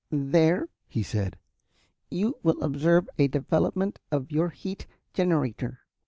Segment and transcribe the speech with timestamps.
[0.09, 1.37] "There," he said,
[2.09, 5.81] "you will observe a development of your heat generator."